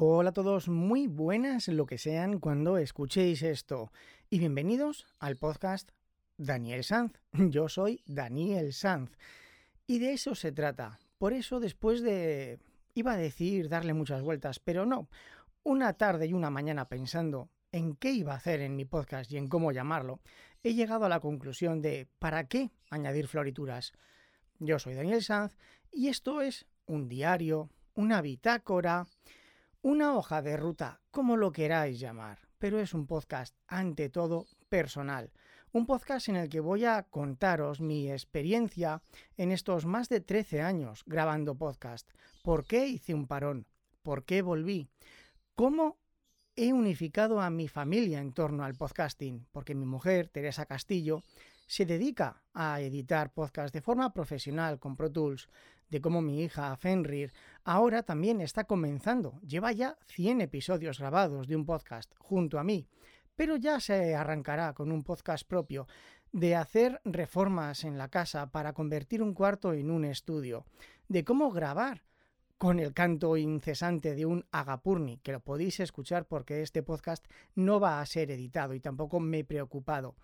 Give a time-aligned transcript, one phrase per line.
[0.00, 3.90] Hola a todos, muy buenas lo que sean cuando escuchéis esto
[4.30, 5.90] y bienvenidos al podcast
[6.36, 7.14] Daniel Sanz.
[7.32, 9.10] Yo soy Daniel Sanz
[9.88, 11.00] y de eso se trata.
[11.18, 12.60] Por eso después de,
[12.94, 15.08] iba a decir darle muchas vueltas, pero no,
[15.64, 19.36] una tarde y una mañana pensando en qué iba a hacer en mi podcast y
[19.36, 20.20] en cómo llamarlo,
[20.62, 23.94] he llegado a la conclusión de ¿para qué añadir florituras?
[24.60, 25.56] Yo soy Daniel Sanz
[25.90, 29.08] y esto es un diario, una bitácora,
[29.88, 35.32] una hoja de ruta, como lo queráis llamar, pero es un podcast ante todo personal.
[35.72, 39.00] Un podcast en el que voy a contaros mi experiencia
[39.38, 42.06] en estos más de 13 años grabando podcast.
[42.42, 43.66] ¿Por qué hice un parón?
[44.02, 44.90] ¿Por qué volví?
[45.54, 45.96] ¿Cómo
[46.54, 49.46] he unificado a mi familia en torno al podcasting?
[49.52, 51.22] Porque mi mujer, Teresa Castillo,
[51.68, 55.48] se dedica a editar podcasts de forma profesional con Pro Tools,
[55.90, 57.32] de cómo mi hija Fenrir
[57.62, 59.38] ahora también está comenzando.
[59.42, 62.88] Lleva ya 100 episodios grabados de un podcast junto a mí,
[63.36, 65.86] pero ya se arrancará con un podcast propio
[66.32, 70.64] de hacer reformas en la casa para convertir un cuarto en un estudio,
[71.08, 72.02] de cómo grabar
[72.56, 77.78] con el canto incesante de un agapurni, que lo podéis escuchar porque este podcast no
[77.78, 80.16] va a ser editado y tampoco me he preocupado,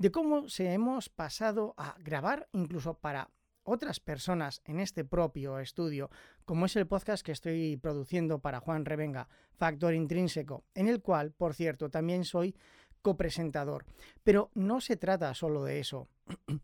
[0.00, 3.28] de cómo se hemos pasado a grabar incluso para
[3.64, 6.08] otras personas en este propio estudio,
[6.46, 11.32] como es el podcast que estoy produciendo para Juan Revenga, Factor Intrínseco, en el cual,
[11.32, 12.56] por cierto, también soy
[13.02, 13.84] copresentador.
[14.24, 16.08] Pero no se trata solo de eso.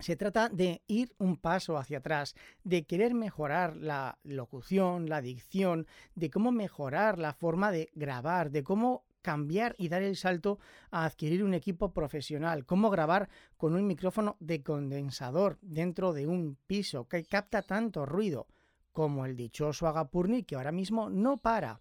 [0.00, 5.86] Se trata de ir un paso hacia atrás, de querer mejorar la locución, la dicción,
[6.16, 10.58] de cómo mejorar la forma de grabar, de cómo cambiar y dar el salto
[10.90, 16.58] a adquirir un equipo profesional, cómo grabar con un micrófono de condensador dentro de un
[16.66, 18.46] piso que capta tanto ruido
[18.92, 21.80] como el dichoso Agapurni que ahora mismo no para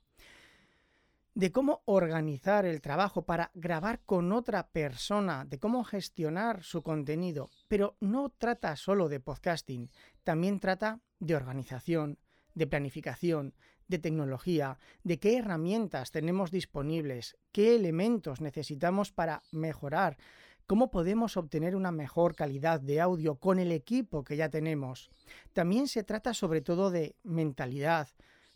[1.36, 7.50] de cómo organizar el trabajo para grabar con otra persona, de cómo gestionar su contenido.
[7.68, 9.90] Pero no trata solo de podcasting,
[10.24, 12.20] también trata de organización,
[12.54, 13.54] de planificación,
[13.88, 20.18] de tecnología, de qué herramientas tenemos disponibles, qué elementos necesitamos para mejorar,
[20.66, 25.10] cómo podemos obtener una mejor calidad de audio con el equipo que ya tenemos.
[25.52, 28.10] También se trata sobre todo de mentalidad,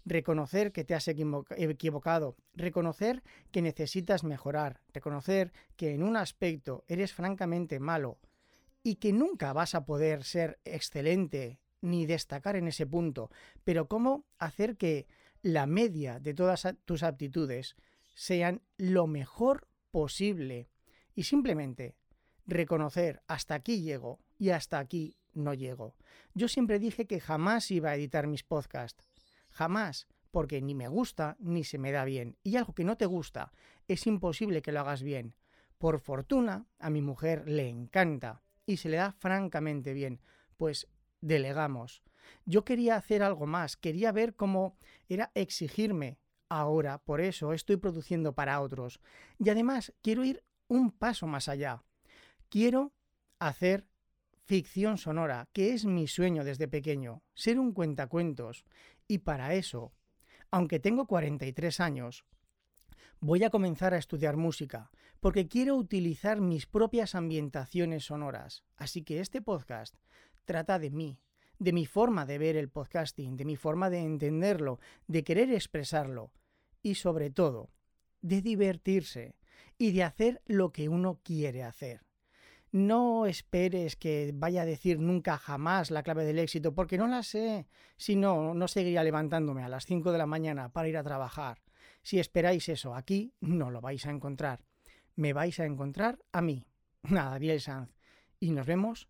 [0.05, 7.13] reconocer que te has equivocado, reconocer que necesitas mejorar, reconocer que en un aspecto eres
[7.13, 8.19] francamente malo
[8.83, 13.29] y que nunca vas a poder ser excelente ni destacar en ese punto,
[13.63, 15.07] pero cómo hacer que
[15.41, 17.75] la media de todas tus aptitudes
[18.15, 20.69] sean lo mejor posible
[21.15, 21.95] y simplemente
[22.45, 25.95] reconocer hasta aquí llego y hasta aquí no llego.
[26.33, 29.07] Yo siempre dije que jamás iba a editar mis podcasts,
[29.57, 32.37] Jamás, porque ni me gusta ni se me da bien.
[32.43, 33.51] Y algo que no te gusta,
[33.87, 35.35] es imposible que lo hagas bien.
[35.79, 40.21] Por fortuna, a mi mujer le encanta y se le da francamente bien,
[40.57, 40.87] pues
[41.21, 42.03] delegamos.
[42.45, 46.19] Yo quería hacer algo más, quería ver cómo era exigirme.
[46.49, 49.01] Ahora, por eso, estoy produciendo para otros.
[49.37, 51.83] Y además, quiero ir un paso más allá.
[52.49, 52.93] Quiero
[53.39, 53.87] hacer
[54.45, 58.65] ficción sonora, que es mi sueño desde pequeño, ser un cuentacuentos.
[59.07, 59.93] Y para eso,
[60.51, 62.25] aunque tengo 43 años,
[63.19, 64.89] voy a comenzar a estudiar música,
[65.19, 68.63] porque quiero utilizar mis propias ambientaciones sonoras.
[68.77, 69.95] Así que este podcast
[70.47, 71.19] trata de mí,
[71.59, 76.31] de mi forma de ver el podcasting, de mi forma de entenderlo, de querer expresarlo
[76.81, 77.69] y sobre todo,
[78.21, 79.35] de divertirse
[79.77, 82.05] y de hacer lo que uno quiere hacer.
[82.71, 87.23] No esperes que vaya a decir nunca jamás la clave del éxito, porque no la
[87.23, 87.67] sé.
[87.97, 91.61] Si no, no seguiría levantándome a las 5 de la mañana para ir a trabajar.
[92.01, 94.61] Si esperáis eso aquí, no lo vais a encontrar.
[95.15, 96.65] Me vais a encontrar a mí,
[97.03, 97.89] a Ariel Sanz.
[98.39, 99.09] Y nos vemos